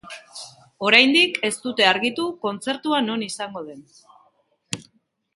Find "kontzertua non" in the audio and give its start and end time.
2.45-3.25